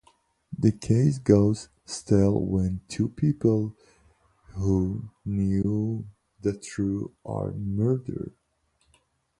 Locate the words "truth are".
6.57-7.51